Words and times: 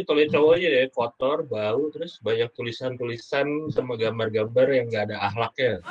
toilet 0.00 0.32
cowoknya 0.32 0.68
deh 0.72 0.88
kotor 0.88 1.44
bau 1.44 1.92
terus 1.92 2.16
banyak 2.24 2.48
tulisan-tulisan 2.56 3.68
sama 3.68 4.00
gambar-gambar 4.00 4.66
yang 4.72 4.88
nggak 4.88 5.12
ada 5.12 5.16
akhlaknya 5.28 5.84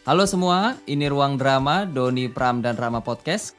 Halo 0.00 0.24
semua, 0.24 0.80
ini 0.88 1.12
Ruang 1.12 1.36
Drama, 1.36 1.84
Doni 1.84 2.24
Pram 2.32 2.64
dan 2.64 2.72
Rama 2.72 3.04
Podcast. 3.04 3.52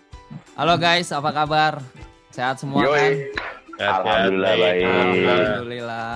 Halo 0.57 0.73
guys, 0.73 1.13
apa 1.13 1.29
kabar? 1.29 1.85
Sehat 2.33 2.57
semua 2.57 2.81
kan? 2.81 2.97
Yoi. 2.97 3.29
Alhamdulillah 3.77 4.53
baik. 4.57 4.81
Alhamdulillah. 4.81 6.09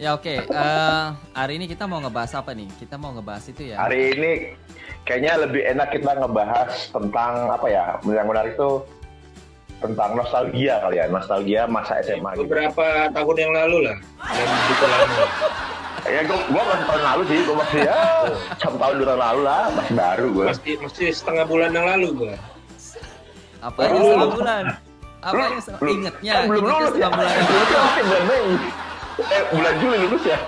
Ya 0.00 0.16
oke, 0.16 0.48
eh, 0.48 1.04
hari 1.36 1.60
ini 1.60 1.68
kita 1.68 1.84
mau 1.84 2.00
ngebahas 2.00 2.40
apa 2.40 2.56
nih? 2.56 2.64
Kita 2.80 2.96
mau 2.96 3.12
ngebahas 3.12 3.44
itu 3.52 3.68
ya. 3.68 3.76
Hari 3.84 4.16
ini 4.16 4.56
kayaknya 5.04 5.44
lebih 5.44 5.60
enak 5.68 5.88
kita 5.92 6.24
ngebahas 6.24 6.72
tentang 6.88 7.52
apa 7.52 7.66
ya? 7.68 8.00
Yang 8.00 8.26
menarik 8.32 8.56
itu 8.56 8.80
tentang 9.84 10.16
nostalgia 10.16 10.80
kali 10.80 11.04
ya, 11.04 11.06
nostalgia 11.12 11.68
masa 11.68 12.00
SMA 12.00 12.32
gitu. 12.40 12.48
beberapa 12.48 13.12
tahun 13.12 13.36
yang 13.36 13.52
lalu 13.52 13.92
lah 13.92 13.96
dan 14.24 14.48
begitu 14.48 14.84
lama 14.88 15.24
Ya 16.04 16.20
gua, 16.28 16.36
gua 16.52 16.62
masih 16.68 16.84
tahun 16.84 17.02
lalu 17.02 17.22
sih, 17.24 17.38
gua 17.42 17.56
masih 17.64 17.80
ya 17.80 18.00
satu 18.60 18.76
tahun 18.76 18.94
dua 19.00 19.06
tahun 19.08 19.20
lalu 19.24 19.40
lah, 19.40 19.64
masih 19.72 19.94
baru 19.96 20.26
gua. 20.30 20.44
mesti 20.52 20.70
mesti 20.76 21.04
setengah 21.10 21.44
bulan 21.48 21.70
yang 21.72 21.86
lalu 21.88 22.06
gua 22.12 22.34
Apa 23.64 23.78
aja 23.80 23.96
setengah 23.96 24.28
bulan? 24.28 24.64
Apa 25.24 25.40
yang 25.40 25.62
setengah? 25.64 25.80
Lu- 25.80 25.94
Ingatnya, 25.96 26.32
kan 26.36 26.44
belum 26.52 26.62
lulus 26.62 26.76
ya? 26.76 26.88
setengah 26.92 27.10
bulan 27.16 27.32
yang 27.32 27.80
masih 27.80 28.02
bulan 28.04 28.22
Mei. 28.28 28.44
Eh 29.24 29.42
bulan 29.48 29.74
Juli 29.80 29.96
lulus 30.04 30.24
ya? 30.26 30.38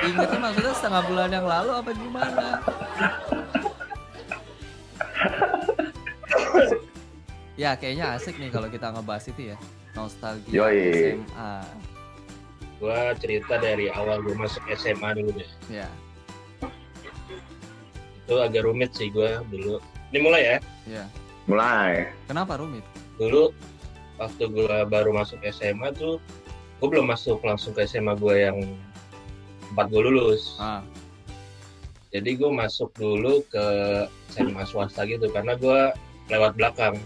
Ingatnya 0.00 0.38
maksudnya 0.38 0.72
setengah 0.78 1.02
bulan 1.04 1.28
yang 1.28 1.46
lalu 1.50 1.70
apa 1.74 1.90
gimana? 1.90 2.46
ya 7.58 7.70
kayaknya 7.76 8.06
asik 8.14 8.38
nih 8.38 8.48
kalau 8.48 8.68
kita 8.70 8.86
ngebahas 8.94 9.24
itu 9.26 9.42
ya. 9.52 9.56
Nostalgia 9.90 10.54
Yoi. 10.54 11.18
SMA. 11.18 11.54
Gua 12.80 13.12
cerita 13.14 13.54
dari 13.56 13.86
awal 13.88 14.18
gua 14.20 14.34
masuk 14.40 14.64
SMA 14.72 15.14
dulu 15.14 15.30
deh 15.36 15.50
Ya, 15.68 15.86
itu 18.24 18.34
agak 18.34 18.64
rumit 18.64 18.90
sih 18.92 19.10
gua 19.10 19.42
dulu 19.46 19.78
ini 20.10 20.18
mulai 20.18 20.42
ya 20.42 20.56
ya. 20.88 21.04
Mulai. 21.44 22.08
Kenapa 22.26 22.56
rumit? 22.56 22.82
dulu 23.14 23.52
waktu 24.16 24.48
gua 24.48 24.82
baru 24.82 25.12
masuk 25.12 25.36
SMA 25.46 25.92
tuh 25.92 26.16
gua 26.80 26.88
belum 26.88 27.06
masuk 27.06 27.38
langsung 27.42 27.70
ke 27.70 27.84
SMA 27.84 28.16
gua 28.16 28.32
yang 28.48 28.58
tempat 29.68 29.86
gua 29.88 30.02
lulus 30.02 30.56
Ah, 30.56 30.80
jadi 32.10 32.34
gue 32.34 32.50
masuk 32.50 32.90
dulu 32.96 33.38
ke 33.46 33.64
SMA 34.30 34.64
swasta 34.64 35.06
gitu 35.06 35.30
karena 35.30 35.54
gue 35.54 35.94
lewat 36.26 36.58
belakang 36.58 36.98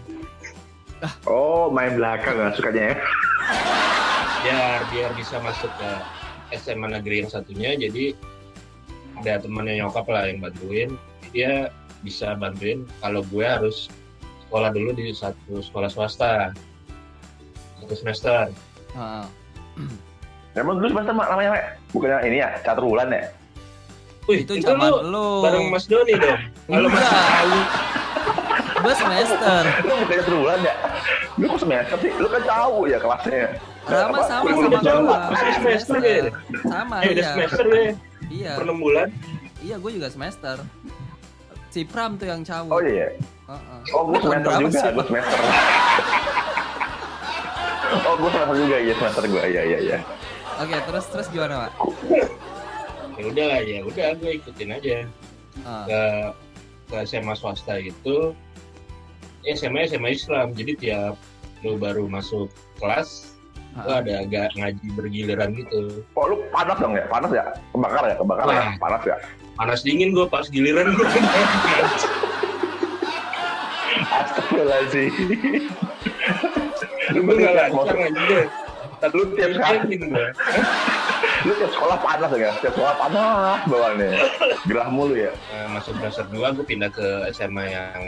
Oh 1.27 1.69
main 1.69 1.93
belakang 1.93 2.33
nggak 2.33 2.57
sukanya 2.57 2.83
ya? 2.89 2.97
Biar 4.45 4.85
biar 4.93 5.11
bisa 5.17 5.41
masuk 5.41 5.73
ke 5.81 5.91
SMA 6.61 6.93
negeri 7.01 7.25
yang 7.25 7.31
satunya 7.33 7.73
jadi 7.81 8.13
ada 9.25 9.41
temannya 9.41 9.81
nyokap 9.81 10.05
lah 10.13 10.29
yang 10.29 10.45
bantuin 10.45 11.01
dia 11.33 11.73
bisa 12.05 12.37
bantuin 12.37 12.85
kalau 13.01 13.25
gue 13.33 13.41
harus 13.41 13.89
sekolah 14.45 14.69
dulu 14.69 14.93
di 14.93 15.17
satu 15.17 15.65
sekolah 15.65 15.89
swasta 15.89 16.53
satu 17.81 17.95
semester 17.97 18.53
ah. 18.95 19.25
Emang 20.55 20.79
dulu 20.79 20.95
semester 20.95 21.15
mak 21.17 21.27
namanya 21.35 21.51
Mek? 21.57 21.65
bukannya 21.91 22.19
ini 22.31 22.37
ya 22.39 22.49
catur 22.63 22.87
bulan 22.87 23.11
ya? 23.11 23.27
Wih, 24.31 24.47
itu 24.47 24.55
itu, 24.55 24.65
zaman 24.71 24.87
lu 24.87 24.99
lu. 25.11 25.27
bareng 25.43 25.67
Mas 25.73 25.85
Doni 25.91 26.15
dong 26.15 26.41
kalau 26.71 26.89
Enggak. 26.89 27.11
tahu 27.11 27.59
Gua 28.85 28.95
semester. 28.95 29.63
Lu 29.83 29.93
bukannya 30.05 30.21
catur 30.23 30.37
bulan 30.45 30.59
ya? 30.63 30.74
Lu 31.37 31.45
kok 31.51 31.61
semester 31.63 31.97
sih? 31.99 32.11
Lu 32.17 32.27
kan 32.29 32.43
jauh 32.43 32.85
ya 32.87 32.99
kelasnya. 32.99 33.47
Sama 33.85 34.19
sama 34.25 34.49
sama 34.55 34.81
gua. 34.81 35.19
Masih 35.29 35.55
semester 35.61 35.99
ya? 36.01 36.33
Sama 36.65 36.97
eh 37.05 37.13
iya. 37.13 37.29
semester 37.37 37.65
deh 37.69 37.91
Iya. 38.33 38.53
per 38.57 38.73
bulan 38.73 39.09
Iya, 39.65 39.81
gue 39.81 39.91
juga 39.97 40.09
semester. 40.13 40.61
Si 41.73 41.89
Pram 41.89 42.21
tuh 42.21 42.29
yang 42.29 42.45
cowok. 42.45 42.69
Oh 42.69 42.85
iya. 42.85 43.17
Heeh. 43.49 43.79
Oh 43.97 44.03
gue 44.13 44.21
semester 44.21 44.53
juga, 44.61 44.77
sih, 44.77 44.93
gue 44.93 45.05
semester. 45.09 45.39
oh 48.09 48.15
gue 48.21 48.31
semester 48.31 48.57
juga, 48.61 48.77
iya 48.77 48.95
semester 49.01 49.25
gue, 49.25 49.43
iya 49.49 49.63
iya 49.65 49.79
iya. 49.81 49.99
Oke, 50.61 50.77
terus 50.85 51.05
terus 51.11 51.27
gimana, 51.33 51.67
Pak? 51.67 51.73
ya 53.15 53.31
udah 53.31 53.45
lah 53.47 53.61
ya 53.63 53.79
udah 53.87 54.09
gue 54.19 54.31
ikutin 54.43 54.75
aja 54.75 55.07
Ah, 55.63 55.87
ke 55.87 56.03
ke 56.91 56.97
SMA 57.07 57.31
swasta 57.39 57.79
itu 57.79 58.35
ya 58.35 58.44
SMA 59.53 59.87
SMA 59.93 60.17
Islam 60.17 60.57
jadi 60.57 60.73
tiap 60.77 61.15
lu 61.65 61.77
baru 61.81 62.09
masuk 62.09 62.49
kelas 62.81 63.35
lu 63.75 63.91
ah. 63.91 63.99
ada 63.99 64.23
agak 64.23 64.55
ngaji 64.55 64.87
bergiliran 64.95 65.51
gitu 65.59 66.07
Oh 66.15 66.25
lu 66.31 66.37
panas 66.55 66.79
dong 66.79 66.95
ya, 66.95 67.05
panas 67.11 67.31
ya, 67.35 67.45
kebakar 67.75 68.03
ya, 68.07 68.15
kebakar 68.15 68.47
ya, 68.47 68.55
Wah. 68.55 68.75
panas 68.79 69.03
ya. 69.03 69.17
panas 69.59 69.79
dingin 69.83 70.15
gue 70.15 70.27
pas 70.31 70.47
giliran 70.47 70.95
gue 70.95 71.09
Astagfirullahaladzim. 74.05 75.11
lu 77.15 77.21
Lu 77.27 77.33
nggak 77.35 77.53
tiap 77.55 77.73
lancar 77.75 77.97
ngaji 77.99 78.23
deh 78.31 78.47
Lu 79.13 79.23
tiap 79.37 79.51
kali, 79.61 80.01
gue 80.01 80.27
lu 81.45 81.53
tiap 81.61 81.73
sekolah 81.77 81.99
panas 82.01 82.31
ya, 82.41 82.51
tiap 82.63 82.73
sekolah 82.73 82.95
panas 82.97 83.61
bawaannya. 83.69 84.17
Gerah 84.65 84.89
mulu 84.89 85.13
ya. 85.13 85.29
Nah, 85.53 85.77
masuk 85.77 85.93
semester 86.01 86.25
2 86.33 86.57
gue 86.57 86.65
pindah 86.65 86.89
ke 86.89 87.29
SMA 87.37 87.69
yang 87.69 88.01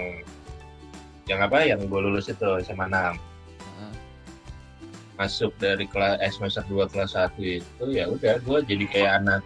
yang 1.27 1.41
apa? 1.41 1.59
Yang 1.63 1.87
gue 1.87 2.01
lulus 2.01 2.27
itu 2.27 2.47
SMA 2.63 2.87
6 2.87 3.19
Ah. 3.77 3.93
masuk 5.17 5.53
dari 5.57 5.85
kelas 5.85 6.19
eh, 6.19 6.31
semester 6.31 6.63
2 6.65 6.87
kelas 6.87 7.13
1 7.13 7.35
itu 7.61 7.85
ya 7.89 8.07
udah 8.07 8.37
gue 8.39 8.59
jadi 8.65 8.85
kayak 8.87 9.13
anak 9.21 9.43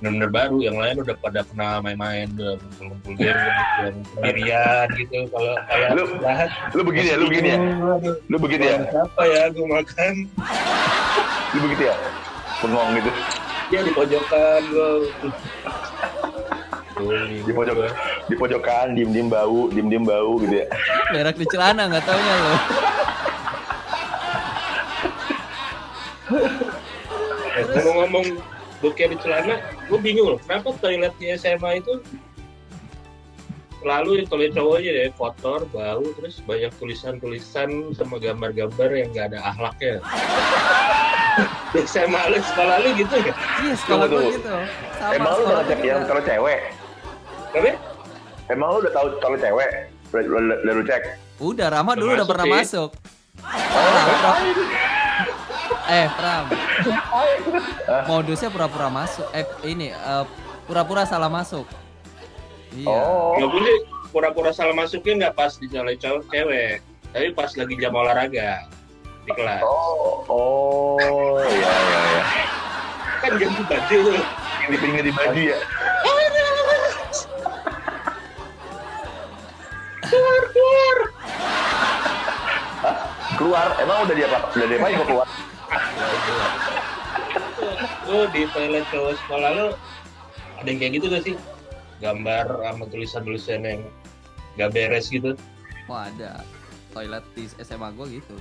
bener-bener 0.00 0.28
baru. 0.28 0.56
Yang 0.60 0.76
lain 0.76 0.96
udah 1.00 1.16
pada 1.18 1.40
kenal 1.44 1.74
main-main 1.80 2.28
udah 2.34 2.56
ngumpul-ngumpul 2.60 3.12
game 3.14 3.36
yang 3.84 3.96
sendirian 4.10 4.86
gitu. 4.94 5.16
Kalau 5.28 5.54
kayak 5.64 5.88
Lu- 5.94 6.12
Lu 6.74 6.82
begini 6.82 7.08
ya, 7.08 7.16
lu 7.16 7.26
begini 7.28 7.48
ya, 7.48 7.58
lu 8.26 8.36
begini 8.36 8.64
ya, 8.66 8.76
apa 8.92 9.22
ya? 9.24 9.42
Gue 9.48 9.66
makan. 9.66 10.12
Lu 11.52 11.58
begitu 11.62 11.82
ya. 11.88 11.96
Bengong 12.60 12.90
gitu. 12.96 13.10
ya 13.72 13.80
di 13.80 13.92
pojokan 13.92 14.60
gue 14.68 14.90
Di 17.42 17.52
pojok, 17.52 17.74
di 18.24 18.34
pojokan, 18.40 18.96
diem-diem 18.96 19.28
bau, 19.28 19.68
diem-diem 19.68 20.04
bau 20.04 20.40
gitu 20.40 20.64
ya. 20.64 20.66
Berak 21.12 21.36
di 21.36 21.46
celana 21.48 21.88
nggak 21.90 22.04
taunya 22.08 22.34
lo. 22.40 22.54
ngomong-ngomong 27.74 28.26
bokeh 28.82 29.06
di 29.14 29.16
celana 29.22 29.62
gue 29.86 29.98
bingung 30.02 30.36
loh 30.36 30.38
kenapa 30.42 30.74
toilet 30.82 31.14
di 31.16 31.32
SMA 31.38 31.80
itu 31.80 32.02
selalu 33.80 34.24
toilet 34.28 34.52
cowoknya 34.56 34.90
deh 34.92 35.08
kotor 35.14 35.68
bau 35.70 36.04
terus 36.18 36.40
banyak 36.44 36.72
tulisan-tulisan 36.80 37.94
sama 37.96 38.16
gambar-gambar 38.18 38.88
yang 38.92 39.08
nggak 39.12 39.26
ada 39.32 39.40
akhlaknya 39.54 39.94
di 41.72 41.80
SMA 41.86 42.22
lu 42.30 42.38
sekolah 42.40 42.76
lu 42.82 42.88
gitu 42.98 43.14
ya 43.18 43.34
Iya, 43.34 43.74
sekolah 43.74 44.06
gue 44.06 44.22
gitu. 44.38 44.54
Sama 44.98 45.12
Emang 45.18 45.32
lu 45.34 45.42
gua 45.50 45.62
yang 45.82 46.02
kalau 46.06 46.22
cewek? 46.22 46.60
tapi 47.54 47.70
Emang 48.52 48.68
lu 48.76 48.78
udah 48.84 48.92
tahu 48.92 49.06
kalau 49.20 49.36
cewek? 49.40 49.70
Udah, 50.12 50.22
udah, 50.22 50.56
udah 50.62 50.72
lu 50.74 50.82
cek? 50.84 51.02
Udah, 51.40 51.66
Rama 51.72 51.92
dulu 51.96 52.10
udah 52.14 52.26
masuk 52.26 52.32
pernah 52.32 52.46
sih. 52.46 52.54
masuk. 52.54 52.90
Eh, 55.84 56.06
Pram. 56.16 56.44
Modusnya 58.08 58.48
pura-pura 58.48 58.88
masuk. 58.88 59.26
Eh, 59.36 59.44
ini 59.68 59.92
eh, 59.92 60.24
pura-pura 60.64 61.04
salah 61.04 61.28
masuk. 61.28 61.68
Iya. 62.74 62.90
Oh, 62.90 63.38
nggak 63.38 63.50
boleh 63.54 63.76
pura-pura 64.14 64.50
salah 64.54 64.74
masuknya 64.74 65.26
nggak 65.26 65.34
pas 65.34 65.58
di 65.58 65.66
cowok 65.70 66.22
cewek 66.30 66.78
tapi 67.14 67.30
pas 67.34 67.50
lagi 67.54 67.74
jam 67.78 67.94
olahraga 67.94 68.66
di 69.26 69.32
kelas 69.34 69.62
oh, 69.62 70.22
oh, 70.26 71.38
iya 71.46 71.70
iya 71.70 72.00
iya. 72.02 72.22
kan 73.18 73.32
ganti 73.38 73.62
baju 73.66 73.98
Ini 74.64 74.76
pinggir 74.80 75.04
di 75.04 75.12
baju 75.12 75.40
ya. 75.44 75.58
Keluar, 83.44 83.76
emang 83.76 84.08
udah 84.08 84.16
dia 84.16 84.24
apa? 84.24 84.48
Udah 84.56 84.66
dia 84.72 84.80
apa 84.80 84.88
kok 84.88 85.04
keluar? 85.04 85.28
lu 88.08 88.24
di 88.32 88.48
toilet 88.56 88.84
cowok 88.88 89.20
sekolah 89.20 89.50
lu 89.52 89.66
ada 90.60 90.68
yang 90.68 90.80
kayak 90.80 90.92
gitu 90.96 91.06
gak 91.12 91.24
sih 91.28 91.36
gambar 92.00 92.44
sama 92.64 92.84
tulisan-tulisan 92.88 93.68
yang 93.68 93.80
nggak 94.56 94.70
beres 94.72 95.12
gitu. 95.12 95.36
Wah 95.92 96.08
ada 96.08 96.40
toilet 96.96 97.20
di 97.36 97.44
SMA 97.60 97.92
gue 97.92 98.16
gitu. 98.16 98.32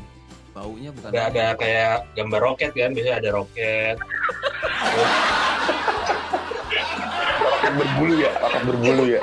Baunya 0.56 0.96
bukan. 0.96 1.12
Ada 1.12 1.22
ada 1.36 1.46
kayak 1.60 2.08
gambar 2.16 2.40
roket 2.40 2.72
kan, 2.72 2.96
biasanya 2.96 3.18
ada 3.28 3.30
roket. 3.36 4.00
Roket 7.44 7.74
berbulu 7.76 8.14
ya, 8.24 8.32
roket 8.40 8.64
berbulu 8.72 9.04
ya. 9.20 9.22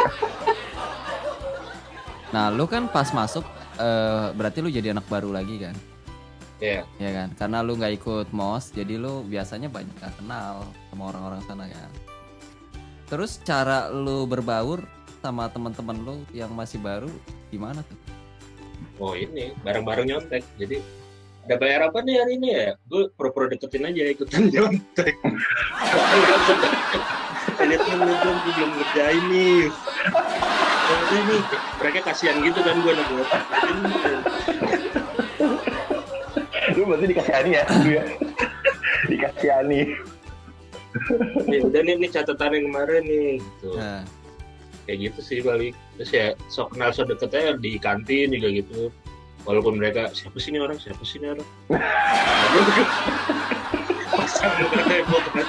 Nah 2.36 2.52
lu 2.52 2.68
kan 2.68 2.84
pas 2.84 3.08
masuk 3.16 3.48
eh, 3.80 4.26
berarti 4.36 4.58
lu 4.60 4.68
jadi 4.68 4.92
anak 4.92 5.08
baru 5.08 5.32
lagi 5.32 5.56
kan? 5.56 5.76
Ya, 6.60 6.84
Ya 7.00 7.10
kan? 7.16 7.32
Karena 7.40 7.64
lu 7.64 7.80
nggak 7.80 7.96
ikut 7.96 8.28
mos, 8.36 8.68
jadi 8.68 9.00
lu 9.00 9.24
biasanya 9.24 9.72
banyak 9.72 9.96
gak 9.96 10.12
kenal 10.20 10.68
sama 10.92 11.08
orang-orang 11.08 11.40
sana 11.48 11.64
kan. 11.64 11.90
Terus 13.08 13.40
cara 13.40 13.88
lu 13.88 14.28
berbaur 14.28 14.84
sama 15.24 15.48
teman-teman 15.48 15.96
lu 16.04 16.16
yang 16.36 16.52
masih 16.52 16.76
baru 16.76 17.08
gimana 17.48 17.80
tuh? 17.84 17.98
oh 19.00 19.16
ini 19.16 19.56
bareng-bareng 19.64 20.06
nyontek. 20.12 20.44
Jadi 20.60 20.78
ada 21.48 21.56
bayar 21.56 21.88
apa 21.88 22.04
nih 22.04 22.20
hari 22.20 22.32
ini 22.36 22.48
ya? 22.52 22.76
Gue 22.86 23.08
pura-pura 23.16 23.48
deketin 23.48 23.88
aja 23.88 24.02
ikutan 24.12 24.52
nyontek. 24.52 25.16
Lihat 27.60 27.82
dong, 27.88 28.38
gue 28.40 28.52
belum 28.56 28.70
ngerjain 28.76 29.24
nih. 29.32 29.60
Ya 30.90 31.22
nih, 31.22 31.42
mereka 31.78 31.98
kasihan 32.10 32.36
gitu 32.42 32.58
kan 32.66 32.74
gue 32.82 32.92
gue 32.98 33.24
Lu 36.74 36.82
berarti 36.86 37.06
dikasihani 37.10 37.50
ya, 37.54 37.64
lu 37.82 37.90
ya. 37.94 38.04
Dikasihani. 39.06 39.80
Ya 41.46 41.58
udah 41.62 41.80
nih, 41.86 41.94
nih 41.98 42.10
catatan 42.10 42.50
yang 42.58 42.64
kemarin 42.70 43.02
nih. 43.06 43.38
Gitu. 43.38 43.70
Nah, 43.78 44.02
Kayak 44.90 44.98
gitu 45.06 45.20
sih 45.22 45.38
balik. 45.38 45.74
Terus 45.94 46.10
ya 46.10 46.26
sok 46.50 46.74
kenal 46.74 46.90
sok 46.90 47.14
deket 47.14 47.30
aja 47.36 47.54
di 47.54 47.78
kantin 47.78 48.34
juga 48.34 48.48
gitu. 48.50 48.90
Walaupun 49.46 49.78
mereka 49.78 50.10
siapa 50.10 50.36
sih 50.42 50.50
ini 50.50 50.58
orang, 50.58 50.82
siapa 50.82 50.98
sih 51.06 51.22
ini 51.22 51.30
orang. 51.30 51.46
Pasang 54.10 54.52
muka 54.58 54.82
heboh 54.84 55.22
kan. 55.30 55.46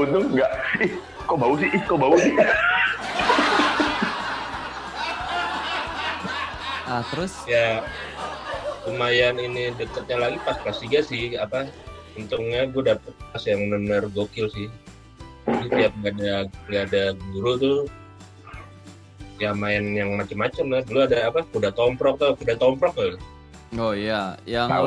Untung 0.00 0.24
enggak. 0.32 0.50
Ih, 0.80 0.92
kok 1.28 1.36
bau 1.38 1.54
sih? 1.60 1.68
Ih, 1.70 1.82
kok 1.84 1.98
bau 2.00 2.16
sih? 2.16 2.32
Ah 6.84 7.02
terus? 7.12 7.32
Ya 7.48 7.84
lumayan 8.84 9.40
ini 9.40 9.72
deketnya 9.74 10.28
lagi 10.28 10.38
pas 10.44 10.60
kelas 10.60 10.78
3 10.84 11.00
sih 11.08 11.24
apa 11.40 11.72
untungnya 12.20 12.68
gue 12.68 12.84
dapet 12.84 13.12
kelas 13.16 13.44
yang 13.48 13.60
benar 13.72 14.02
gokil 14.12 14.48
sih. 14.52 14.68
Jadi 15.44 15.68
tiap 15.72 15.92
gak 16.00 16.12
ada 16.20 16.48
gak 16.68 16.82
ada 16.92 17.04
guru 17.32 17.52
tuh 17.60 17.78
ya 19.40 19.50
main 19.56 19.82
yang 19.96 20.14
macem-macem 20.14 20.68
lah. 20.68 20.80
Dulu 20.84 21.00
ada 21.04 21.28
apa 21.32 21.44
kuda 21.48 21.72
tomprok 21.72 22.20
tuh 22.20 22.32
kuda 22.36 22.54
tomprok 22.60 22.92
tuh. 22.96 23.16
Oh 23.74 23.90
iya, 23.90 24.38
yang 24.46 24.70
ya, 24.70 24.78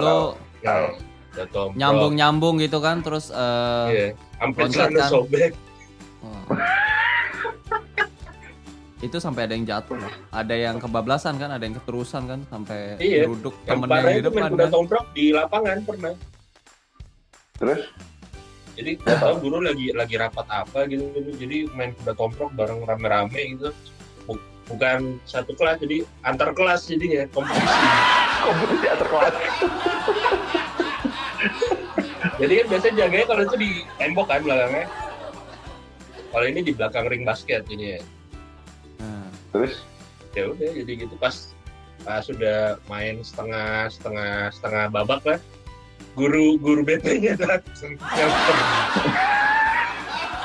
kuda 1.33 1.45
tomprok. 1.51 1.77
Nyambung-nyambung 1.77 2.55
gitu 2.63 2.79
kan 2.79 3.01
terus 3.01 3.33
eh 3.33 3.88
iya 3.91 4.07
sampai 4.38 4.63
celana 4.69 5.05
sobek. 5.09 5.51
Wah. 6.21 6.57
itu 8.97 9.17
sampai 9.17 9.45
ada 9.45 9.53
yang 9.53 9.61
jatuh 9.63 9.94
loh. 9.95 10.09
ada 10.31 10.51
yang 10.51 10.75
kebablasan 10.77 11.38
kan 11.38 11.49
ada 11.49 11.61
yang 11.61 11.77
keterusan 11.77 12.25
kan 12.25 12.39
sampai 12.47 12.97
Iya. 12.97 13.29
duduk 13.29 13.53
yang 13.63 13.77
temennya 13.77 13.94
parah 13.95 14.11
di 14.11 14.21
depan 14.23 14.49
kan. 14.51 14.69
tomprok 14.69 15.05
di 15.11 15.25
lapangan 15.29 15.77
pernah 15.81 16.13
Terus? 17.57 17.81
jadi 18.73 18.91
nggak 18.95 19.17
tahu 19.19 19.35
guru 19.39 19.57
lagi 19.59 19.89
lagi 19.91 20.15
rapat 20.15 20.45
apa 20.47 20.85
gitu, 20.85 21.09
gitu. 21.11 21.29
jadi 21.35 21.57
main 21.71 21.94
kuda 21.94 22.13
tomprok 22.13 22.53
bareng 22.53 22.81
rame-rame 22.83 23.41
gitu 23.53 23.69
Bu- 24.23 24.41
bukan 24.67 25.17
satu 25.23 25.53
kelas 25.53 25.77
jadi 25.77 26.01
antar 26.21 26.53
kelas 26.53 26.85
jadi 26.85 27.05
ya 27.05 27.23
kompetisi 27.27 27.69
Kompetisi 28.47 28.85
antar 28.88 29.07
kelas. 29.07 29.33
jadi 32.38 32.53
kan 32.55 32.65
biasanya 32.67 32.94
jaganya 32.99 33.25
kalau 33.25 33.41
itu 33.44 33.55
di 33.57 33.69
tembok 33.97 34.25
kan 34.25 34.41
belakangnya 34.41 34.85
kalau 36.27 36.45
ini 36.45 36.59
di 36.61 36.71
belakang 36.71 37.05
ring 37.05 37.23
basket 37.23 37.65
ini 37.67 37.97
ya 37.97 38.01
Terus? 39.57 39.75
ya 40.38 40.54
udah 40.54 40.69
jadi 40.69 40.92
gitu 41.01 41.15
pas 41.18 41.33
pas 42.06 42.21
sudah 42.21 42.77
main 42.86 43.25
setengah 43.25 43.89
setengah 43.89 44.54
setengah 44.54 44.86
babak 44.94 45.25
lah 45.25 45.39
guru 46.13 46.62
guru 46.62 46.86
BT-nya 46.86 47.33
datang 47.42 47.98
nyamper. 47.98 48.57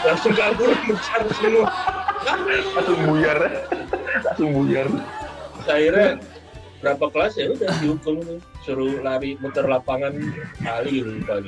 langsung 0.03 0.33
kabur 0.33 0.73
mencar 0.89 1.23
semua 1.37 1.69
Langsung 2.23 2.99
buyar. 3.11 3.39
Langsung 4.23 4.51
buyar. 4.55 4.87
akhirnya 5.63 6.23
berapa 6.83 7.07
kelas 7.15 7.35
ya 7.39 7.47
udah 7.55 7.69
dihukum 7.79 8.17
suruh 8.67 8.99
lari 8.99 9.39
muter 9.39 9.63
lapangan 9.71 10.11
kali 10.59 11.07
lupa 11.07 11.39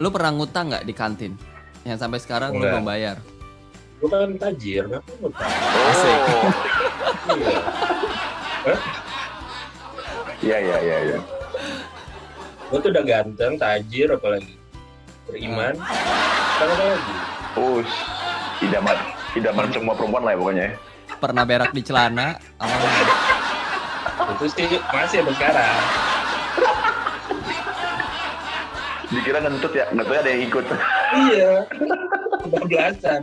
lu 0.00 0.08
pernah 0.08 0.32
ngutang 0.32 0.72
nggak 0.72 0.84
di 0.88 0.94
kantin 0.96 1.32
yang 1.84 2.00
sampai 2.00 2.16
sekarang 2.16 2.56
lu 2.56 2.64
belum 2.64 2.88
bayar 2.88 3.20
lu 3.98 4.06
kan 4.06 4.30
tajir 4.38 4.82
kenapa 4.86 5.10
lu 5.18 5.28
tak 5.34 5.50
Asik. 5.90 6.18
Oh. 7.28 8.74
iya 10.42 10.58
Iya, 10.58 10.58
iya, 10.60 10.76
iya, 10.82 10.96
iya. 11.14 11.18
gue 12.68 12.78
tuh 12.82 12.90
udah 12.90 13.04
ganteng 13.06 13.54
tajir 13.56 14.08
apalagi 14.12 14.54
beriman 15.24 15.74
apa 15.78 16.74
lagi 16.74 17.14
Us. 17.58 17.90
Idaman, 18.58 18.98
idaman 19.38 19.66
semua 19.70 19.94
perempuan 19.94 20.22
lah 20.26 20.32
ya 20.34 20.38
pokoknya. 20.42 20.64
ya. 20.66 20.72
pernah 21.18 21.44
berak 21.46 21.70
di 21.70 21.82
celana 21.86 22.34
apa 22.58 22.76
itu 24.36 24.44
sih 24.52 24.66
masih 24.90 25.22
sampai 25.22 25.34
sekarang 25.38 25.78
Dikira 29.08 29.40
ngentut 29.40 29.72
ya, 29.72 29.88
ngentutnya 29.88 30.20
ada 30.20 30.30
yang 30.36 30.42
ikut. 30.44 30.64
iya 31.32 31.52
kebablasan 32.44 33.22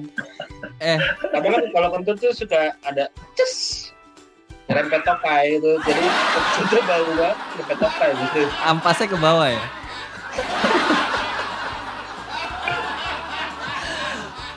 eh 0.83 0.99
kadang 1.31 1.51
kan 1.55 1.63
kalau 1.71 1.89
kentut 1.95 2.17
tuh 2.19 2.31
suka 2.35 2.75
ada 2.83 3.07
ces 3.39 3.87
rempet 4.67 5.01
tokai 5.07 5.55
itu 5.55 5.71
jadi 5.87 6.03
kentutnya 6.57 6.81
bau 6.83 7.11
banget 7.15 7.37
rempet 7.61 7.77
tokai 7.79 8.09
gitu 8.17 8.41
ampasnya 8.59 9.07
ke 9.07 9.17
bawah 9.17 9.47
ya 9.47 9.63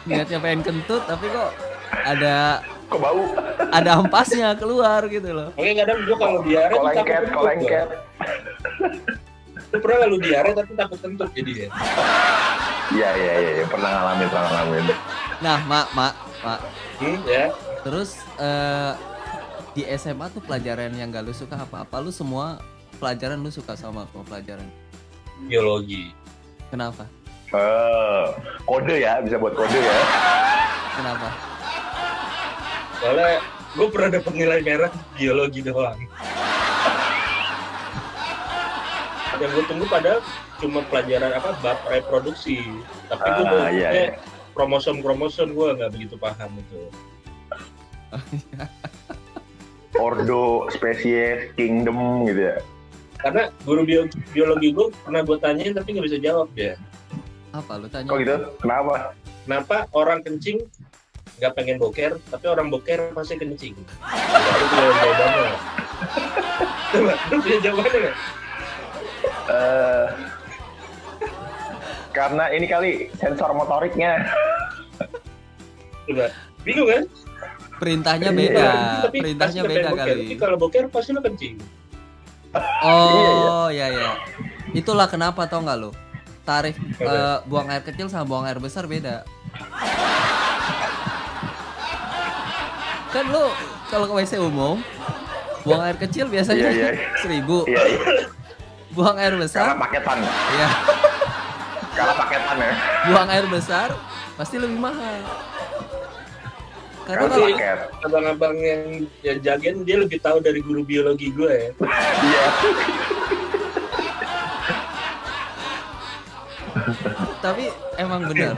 niatnya 0.08 0.38
pengen 0.40 0.60
kentut 0.64 1.02
tapi 1.04 1.26
kok 1.28 1.50
ada 1.92 2.64
Kok 2.88 2.98
bau? 3.04 3.20
ada 3.68 3.90
ampasnya 4.00 4.56
keluar 4.56 5.04
gitu 5.12 5.28
loh 5.30 5.52
oke 5.54 5.70
kadang 5.76 5.98
gue 6.02 6.16
kalau 6.16 6.40
diare 6.40 6.72
Kolengket, 6.72 7.04
kentut 7.04 7.32
kolengket. 7.36 7.88
Lu 9.68 9.76
pernah 9.84 10.08
lalu 10.08 10.16
diare 10.24 10.50
tapi 10.56 10.72
takut 10.72 10.98
kentut 10.98 11.28
jadi 11.36 11.52
ya 11.52 11.70
Iya, 12.88 13.10
iya, 13.20 13.32
iya, 13.36 13.50
iya. 13.60 13.64
Pernah 13.68 13.90
ngalamin, 13.92 14.26
pernah 14.32 14.48
ngalamin. 14.48 14.84
Nah 15.38 15.58
mak 15.70 15.86
mak 15.94 16.14
mak 16.42 16.60
hmm, 16.98 17.18
ya. 17.26 17.54
Terus 17.86 18.18
eh, 18.42 18.92
di 19.72 19.86
SMA 19.94 20.26
tuh 20.34 20.42
pelajaran 20.42 20.90
yang 20.98 21.14
gak 21.14 21.22
lu 21.22 21.30
suka 21.30 21.54
apa 21.54 21.86
apa 21.86 21.96
lu 22.02 22.10
semua 22.10 22.58
pelajaran 22.98 23.38
lu 23.38 23.50
suka 23.54 23.78
sama 23.78 24.02
semua 24.10 24.26
pelajaran? 24.26 24.66
Biologi. 25.46 26.10
Kenapa? 26.74 27.06
Eh, 27.54 28.26
kode 28.66 28.98
ya, 28.98 29.22
bisa 29.22 29.38
buat 29.38 29.54
kode 29.54 29.78
ya. 29.78 29.98
kenapa? 30.98 31.28
Soalnya 32.98 33.38
gue 33.78 33.86
pernah 33.94 34.10
dapet 34.18 34.32
nilai 34.34 34.60
merah 34.66 34.90
biologi 35.14 35.60
doang. 35.62 35.98
Yang 39.38 39.50
gue 39.54 39.64
tunggu 39.70 39.86
padahal 39.86 40.20
cuma 40.58 40.82
pelajaran 40.90 41.30
apa 41.38 41.54
bab 41.62 41.78
reproduksi. 41.86 42.66
Tapi 43.06 43.22
gue 43.22 43.46
Ah, 43.46 43.70
iya, 43.70 43.88
iya. 43.94 44.10
Kromosom 44.58 44.98
kromosom 44.98 45.54
gue 45.54 45.68
nggak 45.78 45.94
begitu 45.94 46.18
paham 46.18 46.50
itu 46.58 46.90
Ordo, 49.98 50.66
spesies, 50.70 51.50
kingdom 51.54 52.26
gitu 52.26 52.50
ya. 52.50 52.56
karena 53.18 53.50
guru 53.62 53.82
bio- 53.82 54.10
biologi 54.30 54.70
gue 54.70 54.90
pernah 55.02 55.22
gue 55.22 55.38
tanyain 55.38 55.74
tapi 55.74 55.94
nggak 55.94 56.06
bisa 56.06 56.18
jawab 56.18 56.50
dia 56.54 56.74
apa 57.50 57.78
lu 57.78 57.86
tanya 57.90 58.06
Kok 58.06 58.18
gitu? 58.18 58.36
Kenapa? 58.58 59.14
kenapa 59.42 59.76
orang 59.90 60.22
kencing 60.22 60.58
nggak 61.38 61.54
pengen 61.54 61.78
boker 61.78 62.18
tapi 62.30 62.46
orang 62.46 62.66
boker 62.68 63.10
pasti 63.14 63.38
kencing 63.38 63.74
lu 63.74 63.86
punya 64.70 64.90
jawabannya 64.98 65.54
lu 67.30 67.36
punya 67.38 67.58
jawabannya 67.62 67.98
nggak? 68.02 68.16
Eh, 69.48 70.06
karena 72.12 72.44
ini 72.50 72.66
kali 72.66 72.90
sensor 73.16 73.50
motoriknya. 73.50 74.28
Coba. 76.08 76.26
Bingung 76.62 76.88
kan? 76.88 77.02
Perintahnya 77.78 78.28
Iya, 78.28 78.38
beda. 78.40 78.68
tapi 79.04 79.18
perintahnya 79.20 79.62
beda 79.62 79.88
boker. 79.88 79.98
kali. 80.02 80.22
Tapi 80.24 80.34
kalau 80.36 80.56
boker 80.56 80.84
pasti 80.88 81.10
lo 81.12 81.20
kencing. 81.20 81.56
Oh 82.80 83.68
ya 83.68 83.86
ya 83.86 84.16
itulah 84.70 85.04
kenapa 85.04 85.44
tau 85.44 85.60
nggak 85.60 85.78
lu? 85.78 85.92
Tarif 86.42 86.74
eh, 86.96 87.36
buang 87.44 87.68
air 87.68 87.80
kecil 87.82 88.08
sama 88.08 88.24
buang 88.24 88.44
air 88.44 88.56
besar 88.56 88.84
beda. 88.84 89.22
Kan 93.08 93.24
lu 93.26 93.44
kalau 93.88 94.04
ke 94.04 94.14
WC 94.16 94.36
umum 94.38 94.80
buang 95.62 95.82
air 95.82 95.96
kecil 95.96 96.26
biasanya 96.26 96.68
Iya, 96.68 96.88
iya. 96.88 96.90
seribu. 97.22 97.64
Iya, 97.64 97.82
iya. 97.84 98.00
buang 98.90 99.16
air 99.16 99.32
Karena 99.32 99.44
besar 99.44 99.64
paketan. 99.76 100.18
ya 100.56 100.68
Karena 101.92 102.14
paketan 102.16 102.56
ya. 102.58 102.72
buang 103.06 103.28
air 103.28 103.46
besar 103.46 103.88
pasti 104.34 104.56
lebih 104.56 104.78
mahal 104.78 105.20
karena 107.08 107.24
paket. 107.32 107.78
abang-abang 108.04 108.52
yang, 108.54 108.82
yang 109.24 109.38
jagain 109.40 109.80
dia 109.80 109.96
lebih 109.96 110.20
tahu 110.20 110.38
dari 110.38 110.60
guru 110.60 110.84
biologi 110.84 111.32
gue 111.32 111.48
ya. 111.48 111.70
Iya. 112.20 112.46
tapi 117.38 117.64
emang 117.96 118.26
benar 118.26 118.54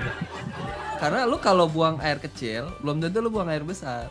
karena 0.97 1.25
lu 1.25 1.39
kalau 1.39 1.65
buang 1.65 1.97
air 2.01 2.19
kecil 2.19 2.69
belum 2.81 3.01
tentu 3.01 3.21
lu 3.21 3.31
buang 3.31 3.49
air 3.49 3.63
besar 3.63 4.09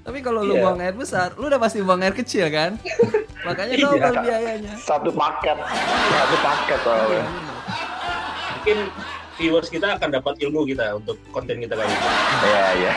tapi 0.00 0.20
kalau 0.20 0.40
lu 0.40 0.56
Iya. 0.56 0.62
buang 0.62 0.78
air 0.78 0.94
besar 0.94 1.28
lu 1.36 1.48
udah 1.48 1.60
pasti 1.60 1.80
buang 1.80 2.00
air 2.00 2.14
kecil 2.14 2.48
kan 2.48 2.76
makanya 3.42 3.74
Iya. 3.74 3.84
double 3.86 4.16
biayanya 4.22 4.74
Satu 4.76 5.10
paket. 5.10 5.56
Satu 6.10 6.36
paket 6.38 6.78
soalnya. 6.80 7.24
Mungkin 8.52 8.78
viewers 9.40 9.72
kita 9.72 9.96
akan 9.96 10.08
dapat 10.12 10.36
ilmu 10.44 10.68
kita 10.68 11.00
untuk 11.00 11.16
konten 11.32 11.56
kita 11.56 11.72
kali 11.72 11.88
ini. 11.88 12.08
Iya, 12.44 12.64
iya. 12.76 12.92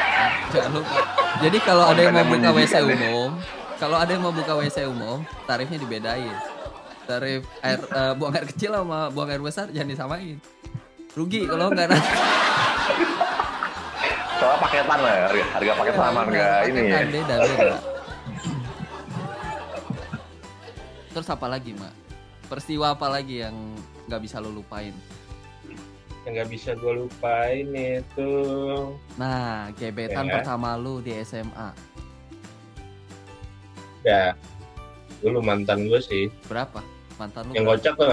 jangan 0.51 0.71
lupa. 0.75 0.99
Jadi 1.39 1.57
kalau 1.63 1.83
ada 1.87 2.01
yang 2.03 2.13
mau 2.13 2.27
buka 2.27 2.49
WC 2.51 2.73
umum 2.83 3.31
kalau 3.79 3.97
ada 3.99 4.11
yang 4.11 4.23
mau 4.23 4.35
buka 4.35 4.53
WC 4.59 4.77
umum 4.91 5.17
tarifnya 5.47 5.79
dibedain. 5.79 6.35
Tarif 7.03 7.43
air 7.63 7.79
eh, 7.79 8.13
buang 8.15 8.31
air 8.35 8.47
kecil 8.47 8.71
sama 8.75 9.07
buang 9.11 9.31
air 9.31 9.39
besar 9.39 9.71
jangan 9.71 9.89
disamain. 9.95 10.37
Rugi 11.15 11.47
kalau 11.47 11.71
nggak 11.71 11.87
nanti 11.87 12.11
Soalnya 14.33 14.59
paketan 14.59 14.99
lah, 14.99 15.15
harga, 15.31 15.43
harga 15.55 15.71
paket 15.79 15.93
sama 15.95 16.19
harga 16.27 16.47
ini. 16.67 16.81
ya. 16.91 16.99
Beda 17.07 17.35
beda. 17.39 17.75
Terus 21.15 21.27
apa 21.31 21.47
lagi 21.47 21.71
mak? 21.77 21.93
Peristiwa 22.51 22.91
apa 22.91 23.07
lagi 23.07 23.39
yang 23.39 23.55
nggak 24.11 24.19
bisa 24.19 24.43
lo 24.43 24.51
lupain 24.51 24.91
Yang 26.23 26.31
nggak 26.33 26.49
bisa 26.49 26.69
gue 26.73 26.93
lupain 26.97 27.67
itu 27.67 28.31
nah 29.15 29.67
gebetan 29.75 30.23
Ya. 30.23 30.39
pertama 30.39 30.75
lu 30.75 31.03
di 31.03 31.11
SMA 31.19 31.69
ya 34.03 34.31
dulu 35.19 35.39
mantan 35.39 35.83
gue 35.85 35.99
sih. 35.99 36.27
berapa 36.47 36.79
mantan 37.15 37.47
lu 37.47 37.51
Yang 37.53 37.65
berapa? 37.65 37.75
kocak 37.77 37.93
tuh? 37.95 38.09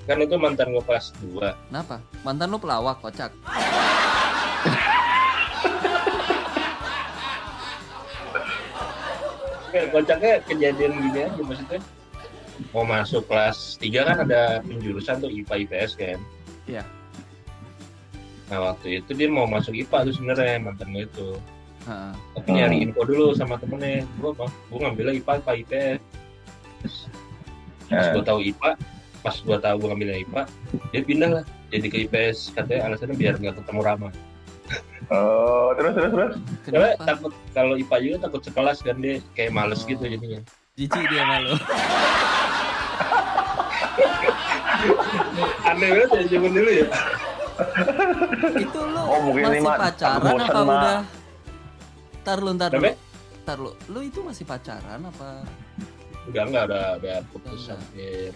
Kan 0.00 0.16
itu 0.18 0.36
mantan 0.36 0.66
gue 0.70 0.82
kelas 0.82 1.06
2 1.22 1.68
kenapa 1.68 1.96
mantan 2.24 2.48
lu 2.48 2.56
pelawak 2.56 2.96
kocak 2.98 3.28
kocaknya 9.92 10.42
kejadian 10.44 10.92
gini 10.98 11.20
aja 11.24 11.40
maksudnya. 11.40 11.80
Mau 12.70 12.84
masuk 12.84 13.24
kelas 13.24 13.80
3 13.80 14.04
kan 14.04 14.16
ada 14.20 14.42
penjurusan 14.60 15.16
tuh 15.18 15.30
IPA 15.30 15.54
IPS 15.64 15.92
kan. 15.96 16.18
Iya. 16.68 16.84
Nah 18.50 18.58
waktu 18.66 18.98
itu 18.98 19.10
dia 19.14 19.28
mau 19.30 19.46
masuk 19.46 19.72
IPA 19.72 20.10
tuh 20.10 20.14
sebenarnya 20.14 20.58
mantan 20.58 20.90
gue 20.90 21.06
itu. 21.06 21.28
Heeh. 21.86 22.12
Tapi 22.34 22.48
nyari 22.50 22.76
info 22.82 23.00
dulu 23.02 23.32
sama 23.32 23.56
temennya. 23.56 24.02
Gue 24.18 24.34
apa? 24.34 24.46
Gue 24.68 24.78
ngambilnya 24.80 25.14
IPA 25.16 25.32
IPA 25.38 25.52
IPS. 25.56 26.92
Pas 27.86 28.04
Eh. 28.06 28.12
gue 28.14 28.22
tahu 28.22 28.38
IPA, 28.40 28.70
pas 29.20 29.34
gue 29.34 29.58
tahu 29.58 29.74
gue 29.76 29.88
ngambilnya 29.88 30.18
IPA, 30.22 30.42
dia 30.90 31.02
pindah 31.02 31.30
lah 31.30 31.44
jadi 31.68 31.86
ke 31.86 31.96
IPS. 32.06 32.38
Katanya 32.52 32.80
alasannya 32.86 33.14
biar 33.14 33.34
nggak 33.36 33.54
ketemu 33.58 33.80
Rama. 33.82 34.10
Oh, 35.10 35.74
terus 35.74 35.98
terus 35.98 36.12
terus. 36.14 36.34
Karena 36.62 36.88
kenapa 36.94 37.06
takut 37.08 37.32
kalau 37.50 37.74
IPA 37.74 37.96
juga 38.00 38.16
takut 38.22 38.40
sekelas 38.40 38.78
kan 38.80 38.96
dia 38.98 39.18
kayak 39.34 39.50
males 39.50 39.82
Oh. 39.82 39.86
gitu 39.86 40.04
jadinya. 40.04 40.38
jijik 40.78 41.02
dia 41.06 41.22
malu 41.22 41.52
Aneh 45.66 45.88
banget 45.92 46.08
ya 46.08 46.22
zaman 46.30 46.50
dulu 46.54 46.70
ya. 46.72 46.86
Itu 48.56 48.80
lu 48.80 49.02
Oh, 49.02 49.18
mungkin 49.22 49.42
ini 49.42 49.48
masih 49.50 49.62
mah 49.62 49.76
pacaran 49.78 50.20
apa 50.36 50.60
Mak. 50.60 50.64
udah? 50.66 51.00
Tar 52.20 52.38
lu 52.38 52.50
ntar 52.52 52.70
dulu. 52.70 52.92
Lu. 53.50 53.70
Lu 53.88 54.00
itu 54.00 54.20
masih 54.20 54.44
pacaran 54.44 55.00
apa? 55.02 55.42
Udah 56.26 56.42
enggak 56.44 56.64
udah 56.66 56.84
udah 56.96 57.16
putus 57.28 57.66
hampir 57.66 58.30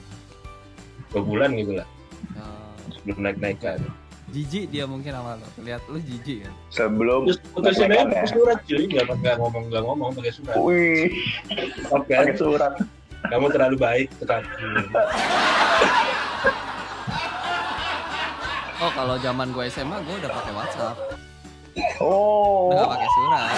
dua 1.09 1.23
bulan 1.23 1.55
gitu 1.55 1.79
lah. 1.79 1.87
Ya, 2.35 2.47
sebelum 2.91 3.19
naik 3.21 3.39
naikan. 3.39 3.79
jijik 4.27 4.67
dia 4.67 4.83
mungkin 4.83 5.15
sama 5.15 5.39
lu. 5.39 5.47
Lihat 5.63 5.83
lu 5.87 6.01
jijik 6.01 6.43
kan? 6.43 6.55
Sebelum 6.69 7.21
Terus 7.25 7.39
putusin 7.55 7.87
aja 7.87 8.03
Naik-naikan 8.03 8.09
ya? 8.09 8.15
pakai 8.17 8.31
surat 8.33 8.59
cuy, 8.67 8.83
nggak 8.85 9.05
nggak 9.15 9.37
ngomong 9.39 9.65
nggak 9.71 9.83
ngomong 9.85 10.11
pakai 10.13 10.33
surat. 10.33 10.55
Wih, 10.59 11.07
Oke, 11.93 12.13
pakai 12.13 12.35
surat. 12.35 12.73
kamu 13.25 13.47
terlalu 13.49 13.77
baik 13.79 14.09
terlalu. 14.19 14.49
oh 18.81 18.91
kalau 18.91 19.15
zaman 19.21 19.49
gue 19.55 19.65
SMA 19.71 19.97
gue 20.03 20.15
udah 20.23 20.31
pakai 20.33 20.53
WhatsApp 20.55 20.97
Oh. 21.99 22.71
udah 22.71 22.87
pakai 22.87 23.09
surat 23.11 23.51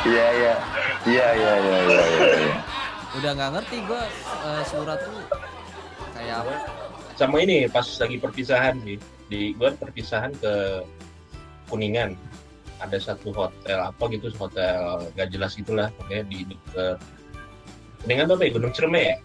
Iya, 0.00 0.26
iya. 0.34 0.54
Iya, 1.06 1.26
iya, 1.36 1.52
iya, 1.62 1.76
iya, 1.78 2.02
iya. 2.10 2.26
iya. 2.42 2.56
udah 3.14 3.30
nggak 3.38 3.50
ngerti 3.58 3.76
gue 3.86 4.02
eh, 4.46 4.62
surat 4.66 4.98
tuh 5.02 5.18
kayak 6.14 6.36
apa 6.42 6.54
Sama 7.14 7.36
ini 7.44 7.68
pas 7.68 7.84
lagi 7.84 8.16
perpisahan 8.16 8.80
sih, 8.80 8.96
di 9.28 9.52
gua 9.52 9.76
perpisahan 9.76 10.32
ke 10.40 10.80
Kuningan 11.68 12.16
ada 12.80 12.96
satu 12.96 13.28
hotel 13.30 13.76
apa 13.76 14.02
gitu 14.08 14.32
hotel 14.40 15.04
gak 15.14 15.28
jelas 15.28 15.52
gitulah 15.52 15.92
pokoknya 16.00 16.24
di 16.32 16.38
deket 16.48 16.96
Kuningan 18.02 18.26
apa 18.32 18.42
ya 18.42 18.50
Gunung 18.56 18.72
Cerme 18.72 19.00
ya? 19.04 19.16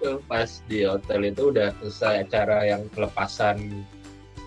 Itu 0.00 0.16
pas 0.24 0.48
di 0.64 0.88
hotel 0.88 1.28
itu 1.28 1.52
udah 1.52 1.76
selesai 1.76 2.24
acara 2.24 2.64
yang 2.64 2.88
pelepasan 2.88 3.84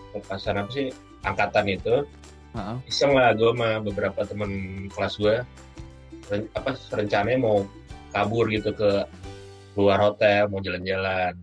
pelepasan 0.10 0.58
apa 0.58 0.70
sih 0.74 0.90
angkatan 1.22 1.66
itu 1.70 1.96
Heeh. 2.58 2.78
iseng 2.90 3.14
lah 3.14 3.38
gue 3.38 3.54
sama 3.54 3.78
beberapa 3.86 4.26
temen 4.26 4.50
kelas 4.90 5.22
gue 5.22 5.46
ren- 6.34 6.50
apa 6.58 6.74
rencananya 6.90 7.38
mau 7.38 7.62
kabur 8.10 8.50
gitu 8.50 8.74
ke 8.74 9.06
luar 9.78 10.02
hotel 10.02 10.50
mau 10.50 10.58
jalan-jalan 10.58 11.38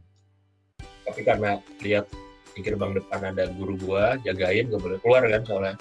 tapi 1.06 1.20
karena 1.22 1.62
lihat 1.82 2.10
di 2.54 2.66
gerbang 2.66 2.94
depan 2.98 3.30
ada 3.30 3.46
guru 3.54 3.78
gue 3.78 4.04
jagain 4.26 4.70
gak 4.70 4.82
boleh 4.82 4.98
keluar 5.06 5.22
kan 5.22 5.42
soalnya 5.46 5.74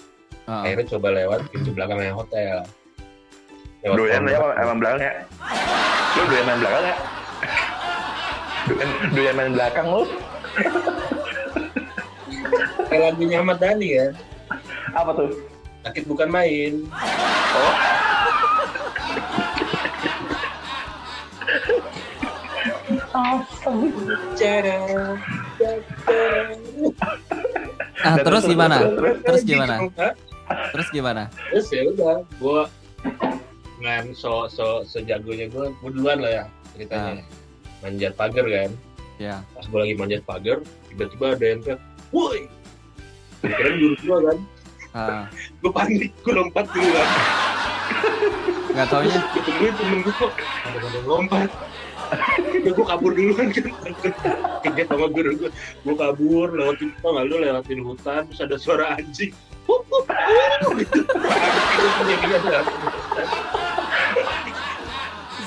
Heeh. 0.45 0.63
akhirnya 0.69 0.85
coba 0.97 1.07
lewat 1.17 1.39
pintu 1.49 1.69
belakangnya 1.73 2.13
hotel 2.13 2.61
lewat 3.81 3.97
Doyan 3.97 4.21
ya 4.29 4.37
emang 4.61 4.77
belakang 4.77 5.01
ya? 5.01 5.13
Lu 6.13 6.23
doyan 6.29 6.57
belakang 6.61 6.83
ya? 6.93 7.18
Doyan, 8.69 9.33
main 9.33 9.51
belakang 9.57 9.85
lu? 9.89 10.03
kayak 12.89 13.13
lagunya 13.13 13.37
Ahmad 13.41 13.57
Dhani 13.61 13.89
kan 13.97 14.11
Apa 14.97 15.11
tuh? 15.13 15.29
sakit 15.79 16.03
bukan 16.11 16.27
main. 16.27 16.73
Oh. 17.55 17.73
nah 27.99 28.13
Dan 28.15 28.25
terus 28.25 28.43
gimana? 28.45 28.77
terus, 28.79 29.17
terus. 29.23 29.41
Gimana? 29.43 29.75
Terus 30.73 30.87
gimana? 30.93 31.23
Terus 31.51 31.67
ya 31.69 31.81
udah 31.89 32.15
gue 32.25 32.61
dengan 33.79 34.03
so 34.11 34.45
so 34.51 34.83
sejagonya 34.83 35.47
gue 35.47 35.71
gue 35.71 35.91
duluan 35.95 36.19
lah 36.19 36.43
ya 36.43 36.45
ceritanya 36.75 37.23
manjat 37.83 38.13
pagar 38.15 38.45
kan? 38.45 38.71
Ya. 39.19 39.43
Pas 39.55 39.65
gue 39.67 39.79
lagi 39.79 39.95
manjat 39.95 40.23
pagar 40.23 40.57
tiba-tiba 40.91 41.25
ada 41.35 41.45
yang 41.45 41.59
teriak 41.63 41.81
woi! 42.15 42.47
Kira 43.43 43.71
guru 43.75 43.95
gue 43.99 44.17
kan? 44.27 44.37
Ah, 44.95 45.23
gue 45.61 45.71
panik 45.71 46.11
gue 46.23 46.33
lompat 46.33 46.65
duluan 46.71 47.09
nggak 48.73 48.87
taunya? 48.87 49.19
Gue 49.33 49.71
temen 49.75 49.99
gue 50.05 50.13
kok 50.13 50.31
ada 50.65 50.99
lompat. 51.03 51.49
Udah 52.49 52.71
gue 52.73 52.85
kabur 52.85 53.11
duluan 53.13 53.47
kan? 53.53 53.69
Kaget 54.65 54.87
sama 54.89 55.07
guru 55.13 55.29
gue 55.45 55.51
Gue 55.85 55.93
kabur 55.93 56.49
lewatin 56.57 56.89
Tau 57.05 57.13
gak 57.13 57.25
lu 57.29 57.37
lewatin 57.37 57.85
hutan 57.85 58.25
Terus 58.33 58.41
ada 58.49 58.57
suara 58.57 58.85
anjing. 58.97 59.29
Gitu 60.73 61.01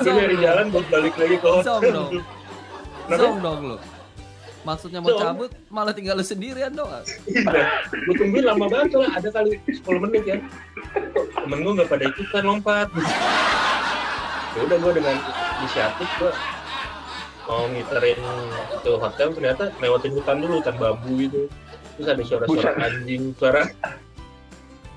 Gue 0.03 0.11
punya 0.11 0.19
tuh 0.19 0.19
nyari 0.19 0.37
jalan 0.43 0.65
buat 0.75 0.87
balik 0.91 1.15
lagi 1.15 1.37
ke 1.39 1.47
hotel 1.47 1.67
Zong 1.71 1.83
dong. 1.95 2.11
Zong 3.07 3.39
dong 3.39 3.61
lu 3.71 3.79
maksudnya 4.63 5.03
mau 5.03 5.11
Zong. 5.11 5.23
cabut 5.23 5.51
malah 5.75 5.91
tinggal 5.91 6.15
lu 6.15 6.23
sendirian 6.23 6.71
doang 6.71 7.03
Iya, 7.27 7.83
gue 7.91 8.15
tungguin 8.15 8.47
lama 8.47 8.71
banget 8.71 8.95
lah, 8.95 9.11
ada 9.19 9.29
kali 9.35 9.59
10 9.67 9.83
menit 10.07 10.23
ya. 10.23 10.39
Temen 11.35 11.59
gue 11.67 11.73
nggak 11.83 11.91
pada 11.91 12.05
ikutan 12.07 12.43
lompat. 12.47 12.89
Ya 14.55 14.61
udah 14.63 14.79
gue 14.79 14.93
dengan 15.03 15.17
inisiatif 15.63 16.09
gue 16.23 16.33
mau 17.43 17.67
ngiterin 17.75 18.23
itu 18.79 18.91
hotel 19.03 19.29
ternyata 19.35 19.65
lewatin 19.83 20.15
hutan 20.15 20.37
dulu 20.39 20.63
hutan 20.63 20.75
bambu 20.79 21.11
gitu. 21.19 21.51
Terus 21.99 22.07
ada 22.07 22.23
suara-suara 22.23 22.73
anjing, 22.87 23.35
suara 23.35 23.63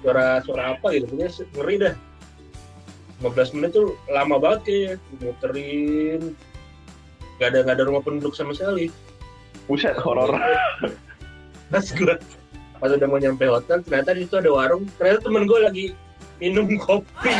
suara 0.05 0.25
suara 0.45 0.63
apa 0.77 0.87
gitu, 0.93 1.09
pokoknya 1.09 1.29
ngeri 1.57 1.75
dah. 1.81 1.95
15 3.23 3.55
menit 3.55 3.71
tuh 3.71 3.95
lama 4.11 4.35
banget 4.35 4.59
kayak 4.67 4.95
muterin. 5.23 6.35
Gak 7.39 7.55
ada 7.55 7.63
gak 7.63 7.75
ada 7.79 7.87
rumah 7.87 8.03
penduduk 8.03 8.35
sama 8.35 8.51
sekali. 8.51 8.91
Buset 9.71 9.95
horor. 10.03 10.35
pas 11.71 11.81
gue 11.81 12.15
pas 12.75 12.91
udah 12.91 13.07
mau 13.09 13.17
nyampe 13.17 13.47
hotel 13.47 13.81
ternyata 13.87 14.11
di 14.15 14.27
situ 14.27 14.35
ada 14.35 14.51
warung. 14.51 14.83
Ternyata 14.99 15.19
temen 15.23 15.47
gue 15.47 15.59
lagi 15.63 15.85
minum 16.43 16.67
kopi. 16.75 17.31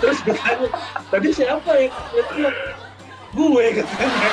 Terus 0.00 0.18
gue 0.24 0.36
tanya 0.36 0.68
tadi 1.08 1.28
siapa 1.32 1.70
ya? 1.76 1.88
Gue 3.32 3.64
katanya. 3.72 4.30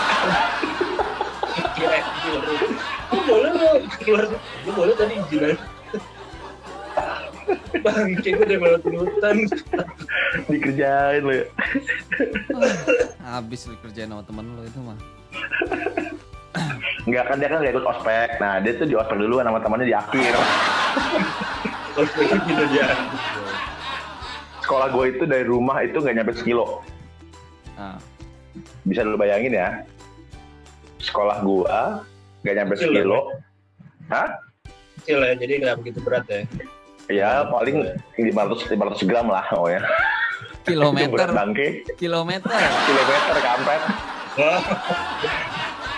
Gue 3.07 3.21
boleh 3.23 3.49
lo 3.55 3.79
keluar? 4.03 4.27
Gue 4.65 4.73
boleh 4.75 4.93
tadi 4.97 5.15
izin 5.15 5.55
aja 5.55 5.76
bang 7.83 8.07
kayak 8.19 8.33
gue 8.37 8.45
udah 8.45 8.59
melewati 8.59 8.89
hutan 8.99 9.35
Dikerjain 10.51 11.21
lo 11.23 11.33
ya. 11.33 11.45
habis 13.23 13.67
lu 13.67 13.75
kerjain 13.79 14.09
sama 14.11 14.23
temen 14.23 14.45
lu 14.55 14.63
itu 14.63 14.79
mah 14.83 14.97
Enggak 17.07 17.23
kan 17.31 17.37
dia 17.39 17.47
kan 17.47 17.63
gak 17.63 17.71
ikut 17.71 17.85
ospek. 17.87 18.29
Nah 18.41 18.59
dia 18.59 18.75
tuh 18.75 18.89
di 18.89 18.97
ospek 18.97 19.15
dulu 19.15 19.39
sama 19.39 19.61
temannya 19.61 19.87
di 19.87 19.95
akhir. 19.95 20.33
kayak 21.95 22.29
gitu 22.45 22.61
aja 22.61 22.85
Sekolah 24.65 24.87
gue 24.91 25.05
itu 25.15 25.23
dari 25.23 25.45
rumah 25.47 25.79
itu 25.85 26.01
nggak 26.01 26.15
nyampe 26.17 26.33
sekilo. 26.35 26.81
nah, 27.79 27.95
Bisa 28.83 29.05
lu 29.07 29.15
bayangin 29.15 29.55
ya. 29.55 29.85
Sekolah 30.99 31.39
gua 31.45 32.03
nggak 32.43 32.55
nyampe 32.57 32.73
Kecil 32.75 32.89
sekilo. 32.91 33.19
Hah? 34.11 34.47
kecil 35.07 35.23
ya 35.23 35.33
jadi 35.39 35.53
nggak 35.63 35.75
begitu 35.79 35.99
berat 36.03 36.27
ya 36.27 36.43
Ya 37.07 37.47
paling 37.47 37.87
500 38.13 38.67
500 38.67 39.03
gram 39.03 39.27
lah 39.27 39.45
oh 39.53 39.67
ya. 39.67 39.79
Kilometer 40.61 41.31
bangke. 41.31 41.87
kilometer 41.95 42.51
Kilometer 42.83 43.35
kampret. 43.39 43.81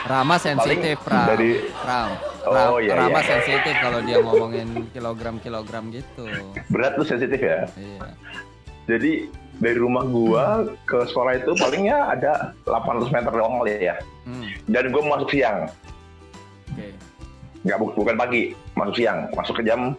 Rama 0.06 0.36
sensitif 0.38 0.98
Ram 1.04 1.26
dari- 1.28 1.60
Ram 1.80 2.10
Oh, 2.42 2.56
Ram, 2.56 2.80
iya, 2.80 2.96
Rama 2.96 3.20
iya. 3.20 3.28
sensitif 3.28 3.76
kalau 3.78 4.00
dia 4.00 4.18
ngomongin 4.18 4.88
kilogram-kilogram 4.90 5.92
gitu 5.92 6.24
Berat 6.68 6.96
tuh 6.96 7.04
sensitif 7.04 7.38
ya. 7.38 7.68
iya 7.76 8.08
Jadi 8.88 9.28
dari 9.54 9.76
rumah 9.76 10.02
gua 10.04 10.46
ke 10.82 11.04
sekolah 11.04 11.36
itu 11.36 11.52
palingnya 11.54 12.10
ada 12.10 12.32
800 12.64 13.12
meter 13.12 13.30
doang 13.30 13.60
kali 13.60 13.76
ya. 13.84 14.00
hmm, 14.24 14.46
Dan 14.66 14.90
gua 14.90 15.04
masuk 15.10 15.30
siang. 15.30 15.68
oke 16.70 16.88
nggak 17.60 17.76
bu- 17.76 17.92
bukan 17.92 18.16
pagi 18.16 18.42
masuk 18.72 18.96
siang 18.96 19.28
masuk 19.34 19.60
ke 19.60 19.68
jam 19.68 19.92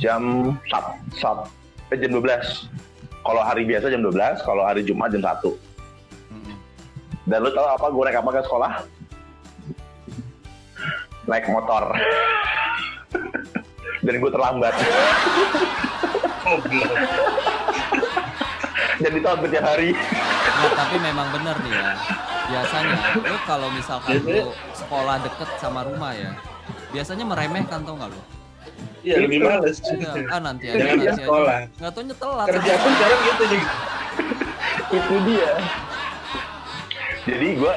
jam 0.00 0.56
sat, 0.72 0.96
sat, 1.12 1.38
eh, 1.92 1.98
jam 2.00 2.16
12 2.16 2.24
kalau 3.20 3.44
hari 3.44 3.68
biasa 3.68 3.92
jam 3.92 4.00
12 4.00 4.40
kalau 4.48 4.64
hari 4.64 4.80
Jumat 4.80 5.12
jam 5.12 5.20
1 5.20 5.44
Mm-mm. 6.32 6.56
dan 7.28 7.38
lu 7.44 7.52
tahu 7.52 7.68
apa 7.68 7.86
gue 7.92 8.02
naik 8.08 8.18
apa 8.24 8.30
ke 8.32 8.40
sekolah? 8.48 8.72
Naik 11.28 11.46
motor. 11.52 11.84
Dan 14.00 14.16
gue 14.16 14.30
terlambat. 14.32 14.72
Dan 19.00 19.12
itu 19.12 19.26
hampir 19.28 19.48
tiap 19.52 19.64
hari. 19.68 19.92
Nah, 19.92 20.72
tapi 20.72 20.96
memang 20.96 21.28
bener 21.36 21.56
nih 21.60 21.72
ya. 21.76 21.92
Biasanya 22.50 22.98
lu 23.20 23.36
kalau 23.44 23.68
misalkan 23.70 24.16
lu 24.24 24.50
sekolah 24.72 25.20
deket 25.20 25.48
sama 25.60 25.84
rumah 25.84 26.16
ya, 26.16 26.32
biasanya 26.90 27.28
meremehkan 27.28 27.84
tau 27.84 27.94
nggak 27.94 28.10
lu? 28.10 28.39
Iya 29.00 29.16
lebih 29.24 29.38
males. 29.40 29.80
Iya, 29.80 30.10
ah 30.28 30.40
nanti 30.40 30.64
aja 30.68 30.76
Jangan 30.76 30.92
nanti 30.92 31.04
dia 31.04 31.14
sekolah. 31.16 31.58
Nggak 31.80 31.90
tahu 31.96 32.02
nyetelat. 32.04 32.46
Kerja 32.52 32.72
pun 32.76 32.90
sekarang 32.92 33.20
gitu 33.24 33.44
juga. 33.48 33.70
itu 34.98 35.14
dia 35.22 35.50
jadi 37.22 37.48
gue 37.62 37.74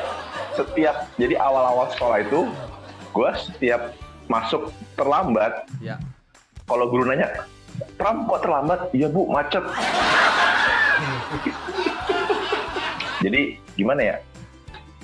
setiap 0.57 0.95
jadi 1.21 1.35
awal-awal 1.37 1.85
sekolah 1.93 2.25
itu 2.25 2.49
gue 3.13 3.29
setiap 3.37 3.93
masuk 4.25 4.73
terlambat 4.97 5.69
Ya, 5.77 6.01
kalau 6.65 6.89
guru 6.89 7.05
nanya 7.05 7.45
Pram 7.97 8.29
kok 8.29 8.45
terlambat? 8.45 8.93
Iya 8.93 9.09
bu 9.09 9.25
macet. 9.33 9.65
Jadi 13.25 13.57
gimana 13.73 14.01
ya? 14.13 14.15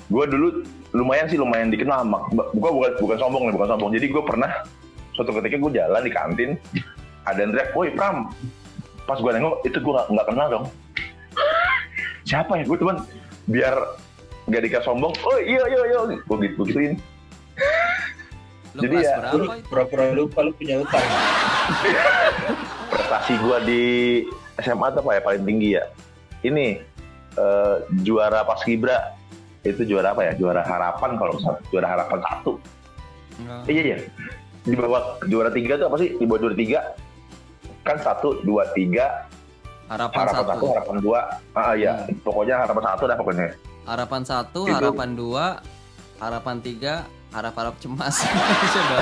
Gue 0.06 0.24
dulu 0.30 0.62
lumayan 0.94 1.26
sih 1.26 1.34
lumayan 1.34 1.74
dikenal. 1.74 2.06
Gue 2.54 2.70
bukan 2.70 2.92
bukan 3.02 3.16
sombong 3.18 3.42
nih 3.50 3.54
bukan 3.58 3.68
sombong. 3.74 3.90
Jadi 3.90 4.06
gue 4.06 4.22
pernah 4.22 4.50
suatu 5.20 5.36
ketika 5.36 5.60
gue 5.60 5.72
jalan 5.76 6.00
di 6.00 6.08
kantin 6.08 6.50
ada 7.28 7.44
yang 7.44 7.52
teriak, 7.52 7.76
woi 7.76 7.92
Pram. 7.92 8.32
Pas 9.04 9.20
gue 9.20 9.28
nengok 9.36 9.60
itu 9.68 9.76
gue 9.76 9.92
nggak 9.92 10.26
kenal 10.32 10.46
dong. 10.48 10.64
Siapa 12.24 12.56
ya? 12.56 12.64
Gue 12.64 12.80
cuman 12.80 13.04
biar 13.44 13.76
nggak 14.48 14.62
dikasih 14.64 14.88
sombong. 14.88 15.12
Oh 15.20 15.36
iya 15.36 15.60
iya 15.68 15.80
iya. 15.92 15.98
Gue 16.24 16.36
gitu 16.48 16.64
gue 16.64 16.66
gituin. 16.72 16.92
lu 18.70 18.86
Jadi 18.86 18.96
kelas 18.96 19.04
ya, 19.04 19.14
berapa 19.18 19.34
Lu 19.36 19.44
itu? 19.44 19.66
pura-pura 19.68 20.04
lupa 20.16 20.38
lu 20.40 20.52
punya 20.56 20.74
utang. 20.80 21.04
prestasi 22.90 23.32
gue 23.36 23.58
di 23.68 23.82
SMA 24.58 24.86
tuh 24.94 25.00
apa 25.04 25.10
ya 25.18 25.20
paling 25.22 25.44
tinggi 25.46 25.68
ya 25.78 25.84
ini 26.42 26.78
eh, 27.34 27.76
juara 28.02 28.42
pas 28.42 28.58
kibra 28.62 29.14
itu 29.62 29.82
juara 29.86 30.14
apa 30.14 30.26
ya 30.26 30.32
juara 30.34 30.62
harapan 30.66 31.14
kalau 31.18 31.34
juara 31.70 31.86
harapan 31.86 32.18
satu 32.26 32.52
iya 33.70 33.82
iya 33.94 33.98
di 34.70 34.76
bawah 34.78 35.02
juara 35.26 35.50
tiga 35.50 35.72
tuh 35.76 35.86
apa 35.90 35.96
sih? 35.98 36.14
Di 36.14 36.24
bawah 36.24 36.40
juara 36.46 36.56
tiga? 36.56 36.80
Kan 37.82 37.96
satu 37.98 38.40
dua 38.46 38.70
tiga. 38.72 39.26
Harapan 39.90 40.22
harapan 40.22 40.34
satu. 40.38 40.50
satu. 40.54 40.66
harapan 40.70 40.96
dua. 41.02 41.20
Ah 41.58 41.72
iya. 41.74 41.92
Pokoknya 42.22 42.62
harapan 42.62 42.84
satu 42.94 43.02
dah 43.10 43.16
pokoknya. 43.18 43.48
Harapan 43.90 44.22
satu, 44.22 44.60
Itu- 44.70 44.76
harapan 44.76 45.08
dua, 45.18 45.44
harapan 46.22 46.56
tiga, 46.62 46.94
harap-harap 47.34 47.74
cemas. 47.82 48.22
Sudah 48.74 49.00